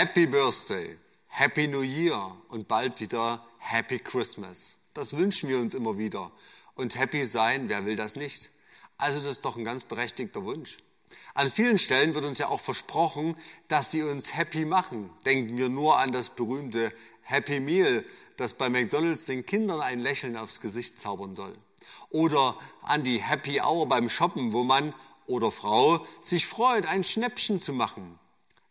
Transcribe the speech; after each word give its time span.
Happy 0.00 0.26
Birthday, 0.26 0.96
Happy 1.26 1.66
New 1.66 1.82
Year 1.82 2.36
und 2.50 2.68
bald 2.68 3.00
wieder 3.00 3.44
Happy 3.58 3.98
Christmas. 3.98 4.76
Das 4.94 5.16
wünschen 5.16 5.48
wir 5.48 5.58
uns 5.58 5.74
immer 5.74 5.98
wieder. 5.98 6.30
Und 6.76 6.96
happy 6.96 7.26
sein, 7.26 7.68
wer 7.68 7.84
will 7.84 7.96
das 7.96 8.14
nicht? 8.14 8.50
Also 8.96 9.18
das 9.18 9.32
ist 9.32 9.44
doch 9.44 9.56
ein 9.56 9.64
ganz 9.64 9.82
berechtigter 9.82 10.44
Wunsch. 10.44 10.76
An 11.34 11.50
vielen 11.50 11.78
Stellen 11.78 12.14
wird 12.14 12.26
uns 12.26 12.38
ja 12.38 12.46
auch 12.46 12.60
versprochen, 12.60 13.36
dass 13.66 13.90
sie 13.90 14.04
uns 14.04 14.36
happy 14.36 14.66
machen. 14.66 15.10
Denken 15.26 15.58
wir 15.58 15.68
nur 15.68 15.98
an 15.98 16.12
das 16.12 16.28
berühmte 16.28 16.92
Happy 17.22 17.58
Meal, 17.58 18.04
das 18.36 18.54
bei 18.54 18.68
McDonald's 18.68 19.24
den 19.24 19.46
Kindern 19.46 19.80
ein 19.80 19.98
Lächeln 19.98 20.36
aufs 20.36 20.60
Gesicht 20.60 21.00
zaubern 21.00 21.34
soll. 21.34 21.54
Oder 22.10 22.56
an 22.82 23.02
die 23.02 23.20
Happy 23.20 23.60
Hour 23.60 23.88
beim 23.88 24.08
Shoppen, 24.08 24.52
wo 24.52 24.62
man 24.62 24.94
oder 25.26 25.50
Frau 25.50 26.06
sich 26.20 26.46
freut, 26.46 26.86
ein 26.86 27.02
Schnäppchen 27.02 27.58
zu 27.58 27.72
machen. 27.72 28.16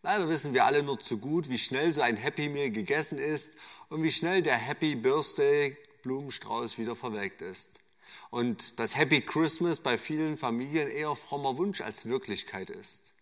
Leider 0.08 0.30
wissen 0.30 0.54
wir 0.54 0.64
alle 0.64 0.84
nur 0.84 1.02
zu 1.02 1.18
gut, 1.18 1.50
wie 1.50 1.58
schnell 1.58 1.92
so 1.92 2.00
ein 2.00 2.16
Happy 2.16 2.48
Meal 2.48 2.72
gegessen 2.72 3.20
ist 3.20 3.58
und 3.90 4.04
wie 4.04 4.12
schnell 4.14 4.42
der 4.42 4.56
Happy 4.56 4.96
Birthday 4.96 5.76
Blumenstrauß 6.02 6.78
wieder 6.78 6.96
verwelkt 6.96 7.42
ist. 7.42 7.82
Und 8.30 8.80
das 8.80 8.96
Happy 8.96 9.20
Christmas 9.20 9.82
bei 9.82 9.98
vielen 9.98 10.38
Familien 10.38 10.88
eher 10.88 11.14
frommer 11.18 11.58
Wunsch 11.58 11.82
als 11.82 12.06
Wirklichkeit 12.06 12.70
ist. 12.70 13.16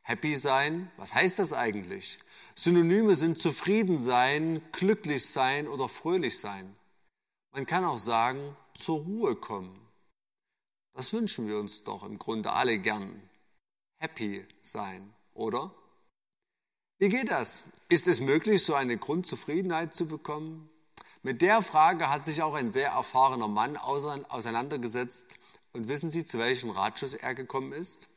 Happy 0.00 0.34
sein, 0.34 0.90
was 0.96 1.12
heißt 1.12 1.38
das 1.38 1.52
eigentlich? 1.52 2.20
Synonyme 2.54 3.16
sind 3.16 3.38
zufrieden 3.38 4.00
sein, 4.00 4.62
glücklich 4.72 5.26
sein 5.26 5.68
oder 5.68 5.90
fröhlich 5.90 6.38
sein. 6.38 6.74
Man 7.52 7.66
kann 7.66 7.84
auch 7.84 7.98
sagen, 7.98 8.56
zur 8.72 9.00
Ruhe 9.00 9.36
kommen. 9.36 9.78
Das 10.94 11.12
wünschen 11.12 11.46
wir 11.48 11.58
uns 11.58 11.84
doch 11.84 12.02
im 12.02 12.18
Grunde 12.18 12.52
alle 12.52 12.78
gern. 12.78 13.28
Happy 13.98 14.46
sein, 14.62 15.12
oder? 15.34 15.70
Wie 17.00 17.08
geht 17.08 17.30
das? 17.30 17.64
Ist 17.88 18.06
es 18.06 18.20
möglich, 18.20 18.62
so 18.62 18.74
eine 18.74 18.98
Grundzufriedenheit 18.98 19.94
zu 19.94 20.06
bekommen? 20.06 20.68
Mit 21.22 21.40
der 21.40 21.62
Frage 21.62 22.10
hat 22.10 22.26
sich 22.26 22.42
auch 22.42 22.52
ein 22.52 22.70
sehr 22.70 22.90
erfahrener 22.90 23.48
Mann 23.48 23.78
auseinandergesetzt. 23.78 25.38
Und 25.72 25.88
wissen 25.88 26.10
Sie, 26.10 26.26
zu 26.26 26.38
welchem 26.38 26.68
Ratschluss 26.68 27.14
er 27.14 27.34
gekommen 27.34 27.72
ist? 27.72 28.08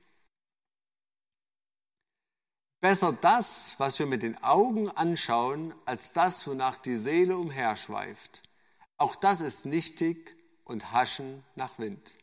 Besser 2.82 3.14
das, 3.14 3.76
was 3.78 3.98
wir 4.00 4.06
mit 4.06 4.22
den 4.22 4.44
Augen 4.44 4.90
anschauen, 4.90 5.74
als 5.86 6.12
das, 6.12 6.46
wonach 6.46 6.78
die 6.78 6.98
Seele 6.98 7.38
umherschweift. 7.38 8.44
Auch 8.98 9.16
das 9.16 9.40
ist 9.40 9.66
nichtig 9.66 10.36
und 10.66 10.92
haschen 10.92 11.46
nach 11.56 11.80
Wind. 11.80 12.18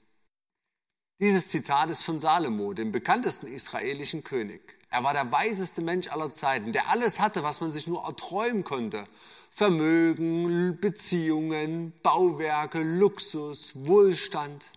Dieses 1.20 1.48
Zitat 1.48 1.88
ist 1.88 2.04
von 2.04 2.20
Salomo, 2.20 2.74
dem 2.74 2.92
bekanntesten 2.92 3.46
israelischen 3.46 4.24
König. 4.24 4.79
Er 4.90 5.04
war 5.04 5.12
der 5.12 5.30
weiseste 5.30 5.82
Mensch 5.82 6.08
aller 6.08 6.32
Zeiten, 6.32 6.72
der 6.72 6.88
alles 6.88 7.20
hatte, 7.20 7.44
was 7.44 7.60
man 7.60 7.70
sich 7.70 7.86
nur 7.86 8.04
erträumen 8.04 8.64
konnte. 8.64 9.04
Vermögen, 9.50 10.78
Beziehungen, 10.80 11.92
Bauwerke, 12.02 12.82
Luxus, 12.82 13.86
Wohlstand. 13.86 14.72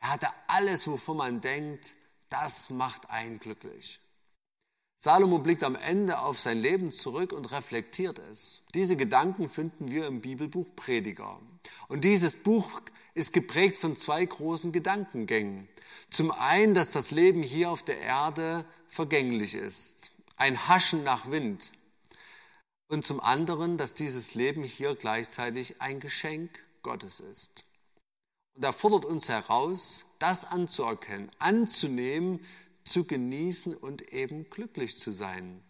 Er 0.00 0.10
hatte 0.10 0.28
alles, 0.46 0.86
wovon 0.86 1.16
man 1.16 1.40
denkt, 1.40 1.96
das 2.28 2.70
macht 2.70 3.10
einen 3.10 3.40
glücklich. 3.40 4.00
Salomo 5.04 5.38
blickt 5.38 5.64
am 5.64 5.74
Ende 5.74 6.20
auf 6.20 6.38
sein 6.38 6.58
Leben 6.58 6.92
zurück 6.92 7.32
und 7.32 7.50
reflektiert 7.50 8.20
es. 8.30 8.62
Diese 8.72 8.96
Gedanken 8.96 9.48
finden 9.48 9.90
wir 9.90 10.06
im 10.06 10.20
Bibelbuch 10.20 10.68
Prediger. 10.76 11.40
Und 11.88 12.04
dieses 12.04 12.36
Buch 12.36 12.80
ist 13.12 13.32
geprägt 13.32 13.78
von 13.78 13.96
zwei 13.96 14.24
großen 14.24 14.70
Gedankengängen. 14.70 15.66
Zum 16.08 16.30
einen, 16.30 16.72
dass 16.74 16.92
das 16.92 17.10
Leben 17.10 17.42
hier 17.42 17.70
auf 17.70 17.82
der 17.82 17.98
Erde 17.98 18.64
vergänglich 18.86 19.56
ist, 19.56 20.12
ein 20.36 20.68
Haschen 20.68 21.02
nach 21.02 21.28
Wind. 21.28 21.72
Und 22.86 23.04
zum 23.04 23.18
anderen, 23.18 23.78
dass 23.78 23.94
dieses 23.94 24.36
Leben 24.36 24.62
hier 24.62 24.94
gleichzeitig 24.94 25.82
ein 25.82 25.98
Geschenk 25.98 26.60
Gottes 26.84 27.18
ist. 27.18 27.64
Und 28.54 28.64
er 28.64 28.72
fordert 28.72 29.04
uns 29.04 29.28
heraus, 29.28 30.04
das 30.20 30.44
anzuerkennen, 30.44 31.28
anzunehmen, 31.40 32.38
zu 32.84 33.04
genießen 33.04 33.74
und 33.74 34.12
eben 34.12 34.48
glücklich 34.50 34.98
zu 34.98 35.12
sein. 35.12 35.62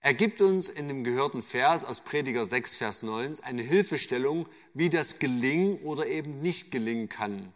Er 0.00 0.14
gibt 0.14 0.40
uns 0.40 0.70
in 0.70 0.88
dem 0.88 1.04
gehörten 1.04 1.42
Vers 1.42 1.84
aus 1.84 2.00
Prediger 2.00 2.46
6, 2.46 2.76
Vers 2.76 3.02
9 3.02 3.40
eine 3.40 3.62
Hilfestellung, 3.62 4.48
wie 4.72 4.88
das 4.88 5.18
gelingen 5.18 5.78
oder 5.80 6.06
eben 6.06 6.40
nicht 6.40 6.70
gelingen 6.70 7.10
kann. 7.10 7.52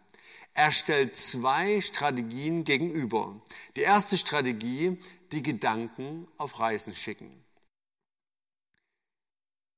Er 0.53 0.71
stellt 0.71 1.15
zwei 1.15 1.81
Strategien 1.81 2.63
gegenüber. 2.63 3.41
Die 3.75 3.81
erste 3.81 4.17
Strategie, 4.17 4.97
die 5.31 5.41
Gedanken 5.41 6.27
auf 6.37 6.59
Reisen 6.59 6.95
schicken. 6.95 7.43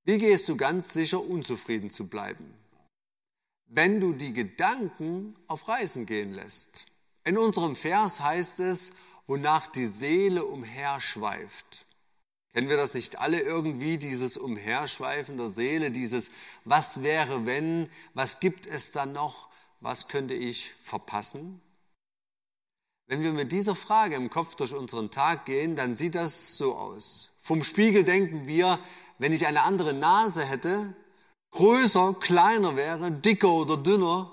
Wie 0.03 0.19
gehst 0.19 0.47
du 0.49 0.55
ganz 0.55 0.93
sicher 0.93 1.21
unzufrieden 1.21 1.89
zu 1.89 2.07
bleiben? 2.07 2.53
Wenn 3.65 3.99
du 3.99 4.13
die 4.13 4.33
Gedanken 4.33 5.35
auf 5.47 5.67
Reisen 5.67 6.05
gehen 6.05 6.33
lässt. 6.33 6.87
In 7.27 7.37
unserem 7.37 7.75
Vers 7.75 8.21
heißt 8.21 8.61
es, 8.61 8.93
wonach 9.27 9.67
die 9.67 9.85
Seele 9.85 10.45
umherschweift. 10.45 11.85
Kennen 12.53 12.69
wir 12.69 12.77
das 12.77 12.93
nicht 12.93 13.19
alle 13.19 13.39
irgendwie, 13.41 13.97
dieses 13.97 14.37
Umherschweifen 14.37 15.37
der 15.37 15.49
Seele, 15.49 15.91
dieses 15.91 16.31
Was 16.63 17.03
wäre 17.03 17.45
wenn, 17.45 17.89
was 18.13 18.39
gibt 18.39 18.65
es 18.65 18.91
dann 18.91 19.13
noch? 19.13 19.47
was 19.79 20.07
könnte 20.07 20.33
ich 20.33 20.73
verpassen? 20.79 21.61
Wenn 23.07 23.21
wir 23.21 23.31
mit 23.31 23.51
dieser 23.51 23.75
Frage 23.75 24.15
im 24.15 24.29
Kopf 24.29 24.55
durch 24.55 24.73
unseren 24.73 25.11
Tag 25.11 25.45
gehen, 25.45 25.75
dann 25.75 25.95
sieht 25.95 26.15
das 26.15 26.57
so 26.57 26.75
aus. 26.75 27.35
Vom 27.39 27.63
Spiegel 27.63 28.03
denken 28.03 28.47
wir, 28.47 28.79
wenn 29.17 29.31
ich 29.31 29.47
eine 29.47 29.63
andere 29.63 29.93
Nase 29.93 30.45
hätte, 30.45 30.93
größer, 31.51 32.15
kleiner 32.19 32.75
wäre, 32.75 33.11
dicker 33.11 33.51
oder 33.51 33.77
dünner, 33.77 34.31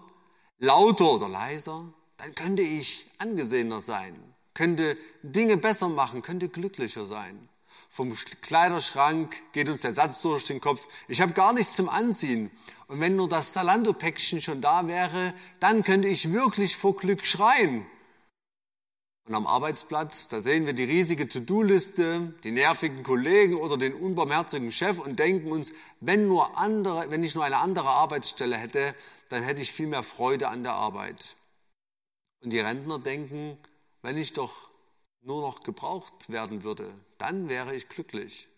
lauter 0.59 1.13
oder 1.13 1.29
leiser, 1.29 1.93
dann 2.25 2.35
könnte 2.35 2.63
ich 2.63 3.05
angesehener 3.19 3.83
sein, 3.83 4.15
könnte 4.55 4.97
Dinge 5.23 5.59
besser 5.59 5.91
machen, 5.91 6.23
könnte 6.23 6.49
glücklicher 6.49 7.05
sein. 7.05 7.51
Vom 7.91 8.15
Kleiderschrank 8.41 9.37
geht 9.53 9.69
uns 9.69 9.83
der 9.83 9.93
Satz 9.93 10.23
durch 10.23 10.47
den 10.47 10.59
Kopf, 10.59 10.87
ich 11.07 11.21
habe 11.21 11.35
gar 11.35 11.53
nichts 11.53 11.77
zum 11.77 11.91
Anziehen. 11.91 12.51
Und 12.89 13.01
wenn 13.01 13.17
nur 13.17 13.29
das 13.29 13.53
Zalando-Päckchen 13.53 14.41
schon 14.41 14.63
da 14.63 14.89
wäre, 14.89 15.35
dann 15.61 15.85
könnte 15.85 16.09
ich 16.09 16.33
wirklich 16.33 16.77
vor 16.77 16.97
Glück 16.97 17.27
schreien. 17.27 17.85
Und 19.27 19.35
am 19.35 19.47
Arbeitsplatz, 19.47 20.29
da 20.29 20.41
sehen 20.41 20.65
wir 20.65 20.73
die 20.73 20.85
riesige 20.85 21.29
To-Do-Liste, 21.29 22.33
die 22.43 22.53
nervigen 22.53 23.03
Kollegen 23.03 23.55
oder 23.55 23.77
den 23.77 23.93
unbarmherzigen 23.93 24.73
Chef 24.73 24.99
und 24.99 25.19
denken 25.19 25.53
uns, 25.53 25.73
wenn 26.01 26.27
nur 26.27 26.57
andere, 26.57 27.11
wenn 27.11 27.23
ich 27.23 27.35
nur 27.35 27.45
eine 27.45 27.59
andere 27.59 27.89
Arbeitsstelle 27.89 28.57
hätte, 28.57 28.95
dann 29.29 29.43
hätte 29.43 29.61
ich 29.61 29.73
viel 29.73 29.89
mehr 29.89 30.03
Freude 30.03 30.49
an 30.49 30.63
der 30.63 30.73
Arbeit. 30.73 31.37
Und 32.45 32.51
die 32.51 32.61
Rentner 32.61 32.99
denken, 32.99 33.57
wenn 34.03 34.19
ich 34.19 34.35
doch 34.35 34.69
nur 35.23 35.41
noch 35.41 35.63
gebraucht 35.63 36.31
werden 36.31 36.63
würde, 36.63 36.93
dann 37.17 37.49
wäre 37.49 37.75
ich 37.75 37.89
glücklich. 37.89 38.49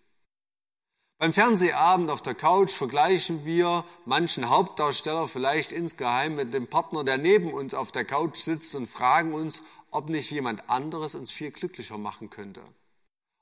Beim 1.18 1.32
Fernsehabend 1.32 2.10
auf 2.10 2.20
der 2.20 2.34
Couch 2.34 2.72
vergleichen 2.72 3.46
wir 3.46 3.84
manchen 4.04 4.50
Hauptdarsteller 4.50 5.28
vielleicht 5.28 5.70
insgeheim 5.70 6.34
mit 6.34 6.52
dem 6.52 6.66
Partner, 6.66 7.04
der 7.04 7.16
neben 7.16 7.54
uns 7.54 7.74
auf 7.74 7.92
der 7.92 8.04
Couch 8.04 8.38
sitzt 8.38 8.74
und 8.74 8.88
fragen 8.88 9.32
uns, 9.32 9.62
ob 9.92 10.08
nicht 10.08 10.32
jemand 10.32 10.68
anderes 10.68 11.14
uns 11.14 11.30
viel 11.30 11.52
glücklicher 11.52 11.96
machen 11.96 12.28
könnte. 12.28 12.60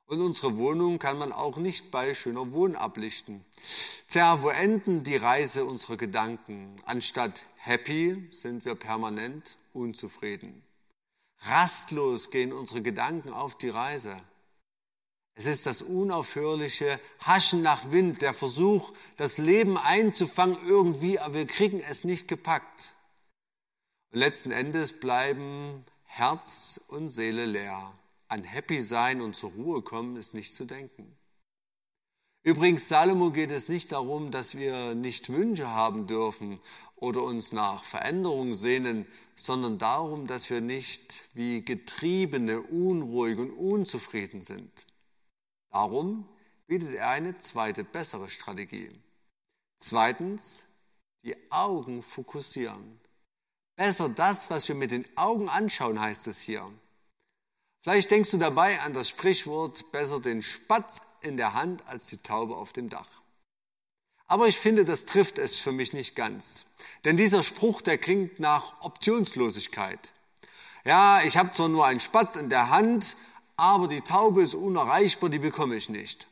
Und 0.07 0.21
unsere 0.21 0.59
Wohnung 0.59 0.99
kann 0.99 1.17
man 1.17 1.33
auch 1.33 1.57
nicht 1.57 1.91
bei 1.91 2.13
schöner 2.13 2.53
Wohn 2.53 2.77
ablichten. 2.77 3.43
Tja, 4.09 4.43
wo 4.43 4.51
enden 4.51 5.03
die 5.03 5.17
Reise 5.17 5.65
unserer 5.65 5.97
Gedanken? 5.97 6.77
Anstatt 6.85 7.47
happy 7.57 8.29
sind 8.31 8.67
wir 8.67 8.75
permanent 8.75 9.57
unzufrieden. 9.75 10.63
Rastlos 11.41 12.31
gehen 12.31 12.53
unsere 12.53 12.81
Gedanken 12.81 13.31
auf 13.33 13.57
die 13.57 13.69
Reise. 13.69 14.19
Es 15.37 15.47
ist 15.47 15.67
das 15.67 15.83
unaufhörliche 15.83 17.01
Haschen 17.21 17.63
nach 17.63 17.91
Wind, 17.91 18.23
der 18.23 18.35
Versuch, 18.35 18.93
das 19.17 19.39
Leben 19.39 19.77
einzufangen 19.77 20.57
irgendwie, 20.65 21.19
aber 21.19 21.35
wir 21.35 21.47
kriegen 21.47 21.81
es 21.81 22.05
nicht 22.05 22.29
gepackt. 22.29 22.95
Und 24.13 24.21
letzten 24.21 24.53
Endes 24.53 25.01
bleiben 25.01 25.85
Herz 26.05 26.81
und 26.87 27.09
Seele 27.09 27.47
leer. 27.47 27.93
An 28.29 28.45
Happy 28.45 28.81
sein 28.81 29.21
und 29.21 29.35
zur 29.35 29.51
Ruhe 29.51 29.83
kommen 29.83 30.17
ist 30.17 30.35
nicht 30.35 30.55
zu 30.55 30.65
denken. 30.65 31.17
Übrigens, 32.47 32.89
Salomo 32.89 33.31
geht 33.31 33.51
es 33.51 33.71
nicht 33.71 33.91
darum, 33.91 34.31
dass 34.31 34.55
wir 34.55 34.95
nicht 34.95 35.33
Wünsche 35.33 35.69
haben 35.69 36.07
dürfen 36.07 36.61
oder 36.95 37.23
uns 37.23 37.53
nach 37.53 37.85
Veränderung 37.85 38.55
sehnen, 38.55 39.07
sondern 39.35 39.79
darum, 39.79 40.27
dass 40.27 40.51
wir 40.51 40.61
nicht 40.61 41.25
wie 41.33 41.65
Getriebene 41.65 42.61
unruhig 42.61 43.39
und 43.39 43.51
unzufrieden 43.51 44.43
sind. 44.43 44.87
Darum 45.71 46.29
bietet 46.67 46.95
er 46.95 47.09
eine 47.09 47.39
zweite, 47.39 47.83
bessere 47.83 48.29
Strategie. 48.29 48.91
Zweitens, 49.79 50.67
die 51.25 51.37
Augen 51.51 52.03
fokussieren. 52.03 53.01
Besser 53.75 54.11
das, 54.11 54.51
was 54.51 54.69
wir 54.69 54.75
mit 54.75 54.93
den 54.93 55.07
Augen 55.17 55.49
anschauen, 55.49 55.99
heißt 55.99 56.27
es 56.27 56.43
hier. 56.43 56.71
Vielleicht 57.85 58.11
denkst 58.11 58.31
du 58.31 58.39
dabei 58.39 58.81
an 58.81 58.95
das 58.95 59.11
Sprichwort, 59.11 59.93
besser 59.93 60.19
den 60.19 60.41
Spatz 60.41 61.03
in 61.21 61.37
der 61.37 61.53
Hand 61.53 61.87
als 61.87 62.07
die 62.07 62.17
Taube 62.17 62.57
auf 62.57 62.73
dem 62.73 62.89
Dach. 62.89 63.21
Aber 64.27 64.49
ich 64.49 64.57
finde, 64.57 64.87
das 64.87 65.05
trifft 65.05 65.37
es 65.37 65.59
für 65.59 65.71
mich 65.71 65.93
nicht 65.93 66.17
ganz. 66.17 66.65
Denn 67.05 67.19
dieser 67.19 67.43
Spruch, 67.43 67.83
der 67.83 67.99
klingt 67.99 68.41
nach 68.41 68.81
Optionslosigkeit. 68.81 70.13
Ja, 70.87 71.21
ich 71.25 71.37
habe 71.37 71.51
zwar 71.51 71.69
nur 71.69 71.85
einen 71.85 72.01
Spatz 72.01 72.37
in 72.37 72.49
der 72.49 72.71
Hand, 72.71 73.19
aber 73.59 73.87
die 73.87 74.01
Taube 74.01 74.43
ist 74.43 74.55
unerreichbar, 74.55 75.29
die 75.29 75.39
bekomme 75.39 75.77
ich 75.77 75.91
nicht. 75.91 76.27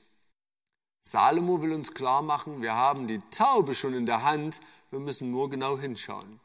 Salomo 1.03 1.61
will 1.61 1.75
uns 1.75 1.93
klar 1.93 2.23
machen, 2.23 2.63
wir 2.63 2.75
haben 2.75 3.09
die 3.09 3.19
Taube 3.31 3.75
schon 3.75 3.93
in 3.93 4.07
der 4.07 4.23
Hand, 4.23 4.63
wir 4.89 5.01
müssen 5.01 5.31
nur 5.31 5.51
genau 5.51 5.79
hinschauen. 5.79 6.41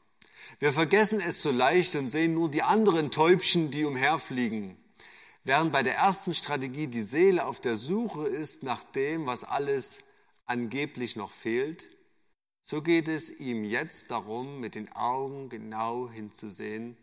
Wir 0.60 0.74
vergessen 0.74 1.22
es 1.22 1.42
so 1.42 1.52
leicht 1.52 1.96
und 1.96 2.10
sehen 2.10 2.34
nur 2.34 2.52
die 2.52 2.64
anderen 2.64 3.10
Täubchen, 3.10 3.72
die 3.72 3.86
umherfliegen. 3.86 4.76
Während 5.48 5.72
bei 5.72 5.82
der 5.82 5.96
ersten 5.96 6.34
Strategie 6.34 6.88
die 6.88 7.02
Seele 7.02 7.46
auf 7.46 7.62
der 7.62 7.78
Suche 7.78 8.28
ist 8.28 8.64
nach 8.64 8.84
dem, 8.84 9.28
was 9.28 9.46
alles 9.46 10.02
angeblich 10.46 11.16
noch 11.16 11.32
fehlt, 11.32 11.90
so 12.64 12.82
geht 12.82 13.08
es 13.08 13.30
ihm 13.40 13.64
jetzt 13.64 14.12
darum, 14.12 14.60
mit 14.60 14.76
den 14.76 14.92
Augen 14.92 15.48
genau 15.48 16.10
hinzusehen, 16.10 16.98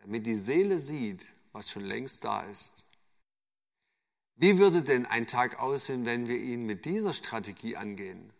damit 0.00 0.26
die 0.26 0.34
Seele 0.36 0.78
sieht, 0.78 1.32
was 1.52 1.70
schon 1.70 1.84
längst 1.86 2.22
da 2.24 2.42
ist. 2.42 2.86
Wie 4.36 4.58
würde 4.58 4.82
denn 4.82 5.06
ein 5.06 5.26
Tag 5.26 5.58
aussehen, 5.58 6.04
wenn 6.04 6.28
wir 6.28 6.36
ihn 6.36 6.66
mit 6.66 6.84
dieser 6.84 7.14
Strategie 7.14 7.78
angehen? 7.78 8.30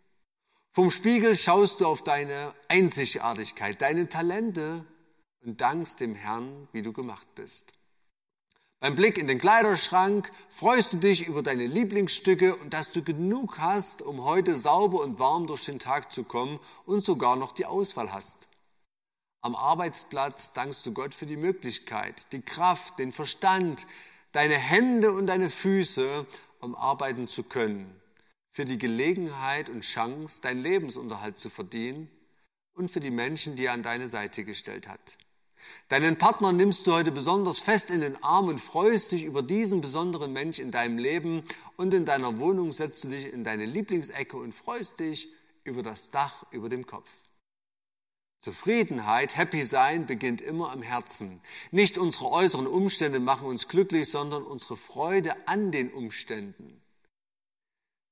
Vom 0.71 0.91
Spiegel 0.91 1.35
schaust 1.35 1.81
du 1.81 1.87
auf 1.87 2.03
deine 2.03 2.53
Einzigartigkeit, 2.67 3.81
deine 3.81 4.07
Talente 4.07 4.85
und 5.43 5.61
dankst 5.61 5.99
dem 5.99 6.13
Herrn, 6.13 6.67
wie 6.73 6.83
du 6.83 6.93
gemacht 6.93 7.27
bist. 7.33 7.73
Beim 8.81 8.95
Blick 8.95 9.19
in 9.19 9.27
den 9.27 9.37
Kleiderschrank 9.37 10.31
freust 10.49 10.93
du 10.93 10.97
dich 10.97 11.27
über 11.27 11.43
deine 11.43 11.67
Lieblingsstücke 11.67 12.55
und 12.55 12.73
dass 12.73 12.89
du 12.89 13.03
genug 13.03 13.59
hast, 13.59 14.01
um 14.01 14.23
heute 14.23 14.55
sauber 14.55 15.01
und 15.01 15.19
warm 15.19 15.45
durch 15.45 15.65
den 15.65 15.77
Tag 15.77 16.11
zu 16.11 16.23
kommen 16.23 16.59
und 16.87 17.05
sogar 17.05 17.35
noch 17.35 17.51
die 17.51 17.67
Auswahl 17.67 18.11
hast. 18.11 18.49
Am 19.41 19.55
Arbeitsplatz 19.55 20.53
dankst 20.53 20.83
du 20.83 20.93
Gott 20.93 21.13
für 21.13 21.27
die 21.27 21.37
Möglichkeit, 21.37 22.31
die 22.31 22.41
Kraft, 22.41 22.97
den 22.97 23.11
Verstand, 23.11 23.85
deine 24.31 24.55
Hände 24.55 25.11
und 25.11 25.27
deine 25.27 25.51
Füße, 25.51 26.25
um 26.59 26.73
arbeiten 26.73 27.27
zu 27.27 27.43
können, 27.43 28.01
für 28.51 28.65
die 28.65 28.79
Gelegenheit 28.79 29.69
und 29.69 29.81
Chance, 29.81 30.41
deinen 30.41 30.63
Lebensunterhalt 30.63 31.37
zu 31.37 31.51
verdienen 31.51 32.09
und 32.73 32.89
für 32.89 32.99
die 32.99 33.11
Menschen, 33.11 33.55
die 33.55 33.65
er 33.65 33.73
an 33.73 33.83
deine 33.83 34.07
Seite 34.07 34.43
gestellt 34.43 34.87
hat. 34.87 35.19
Deinen 35.89 36.17
Partner 36.17 36.51
nimmst 36.51 36.87
du 36.87 36.93
heute 36.93 37.11
besonders 37.11 37.59
fest 37.59 37.89
in 37.89 38.01
den 38.01 38.21
Arm 38.23 38.47
und 38.47 38.59
freust 38.59 39.11
dich 39.11 39.23
über 39.23 39.41
diesen 39.41 39.81
besonderen 39.81 40.33
Mensch 40.33 40.59
in 40.59 40.71
deinem 40.71 40.97
Leben 40.97 41.43
und 41.75 41.93
in 41.93 42.05
deiner 42.05 42.37
Wohnung 42.37 42.71
setzt 42.71 43.03
du 43.03 43.09
dich 43.09 43.31
in 43.31 43.43
deine 43.43 43.65
Lieblingsecke 43.65 44.37
und 44.37 44.53
freust 44.53 44.99
dich 44.99 45.29
über 45.63 45.83
das 45.83 46.11
Dach 46.11 46.45
über 46.51 46.69
dem 46.69 46.85
Kopf. 46.85 47.09
Zufriedenheit, 48.41 49.37
Happy 49.37 49.61
Sein 49.61 50.07
beginnt 50.07 50.41
immer 50.41 50.71
am 50.71 50.81
Herzen. 50.81 51.41
Nicht 51.69 51.99
unsere 51.99 52.31
äußeren 52.31 52.65
Umstände 52.65 53.19
machen 53.19 53.47
uns 53.47 53.67
glücklich, 53.67 54.09
sondern 54.09 54.43
unsere 54.43 54.77
Freude 54.77 55.47
an 55.47 55.71
den 55.71 55.91
Umständen. 55.91 56.81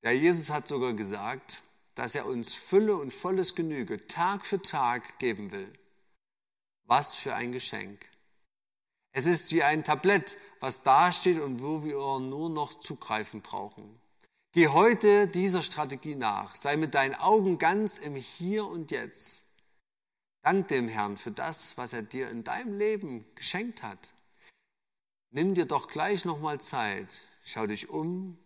Der 0.04 0.16
Jesus 0.16 0.50
hat 0.50 0.68
sogar 0.68 0.92
gesagt, 0.92 1.64
dass 1.96 2.14
er 2.14 2.26
uns 2.26 2.54
Fülle 2.54 2.96
und 2.96 3.12
volles 3.12 3.56
Genüge 3.56 4.06
Tag 4.06 4.46
für 4.46 4.62
Tag 4.62 5.18
geben 5.18 5.50
will. 5.50 5.72
Was 6.90 7.14
für 7.14 7.36
ein 7.36 7.52
Geschenk. 7.52 8.04
Es 9.12 9.24
ist 9.24 9.52
wie 9.52 9.62
ein 9.62 9.84
Tablett, 9.84 10.36
was 10.58 10.82
dasteht 10.82 11.38
und 11.40 11.62
wo 11.62 11.84
wir 11.84 12.18
nur 12.18 12.50
noch 12.50 12.74
zugreifen 12.80 13.42
brauchen. 13.42 14.00
Geh 14.50 14.66
heute 14.66 15.28
dieser 15.28 15.62
Strategie 15.62 16.16
nach. 16.16 16.56
Sei 16.56 16.76
mit 16.76 16.96
deinen 16.96 17.14
Augen 17.14 17.60
ganz 17.60 17.98
im 17.98 18.16
Hier 18.16 18.66
und 18.66 18.90
Jetzt. 18.90 19.46
Dank 20.42 20.66
dem 20.66 20.88
Herrn 20.88 21.16
für 21.16 21.30
das, 21.30 21.78
was 21.78 21.92
er 21.92 22.02
dir 22.02 22.28
in 22.28 22.42
deinem 22.42 22.76
Leben 22.76 23.24
geschenkt 23.36 23.84
hat. 23.84 24.12
Nimm 25.30 25.54
dir 25.54 25.66
doch 25.66 25.86
gleich 25.86 26.24
nochmal 26.24 26.60
Zeit, 26.60 27.28
schau 27.44 27.68
dich 27.68 27.90
um 27.90 28.36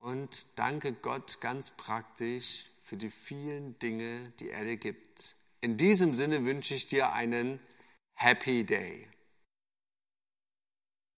und 0.00 0.58
danke 0.58 0.94
Gott 0.94 1.40
ganz 1.40 1.70
praktisch 1.70 2.64
für 2.82 2.96
die 2.96 3.12
vielen 3.12 3.78
Dinge, 3.78 4.32
die 4.40 4.50
er 4.50 4.64
dir 4.64 4.78
gibt. 4.78 5.36
In 5.62 5.76
diesem 5.76 6.14
Sinne 6.14 6.44
wünsche 6.46 6.74
ich 6.74 6.86
dir 6.86 7.12
einen 7.12 7.60
Happy 8.14 8.64
Day. 8.64 9.08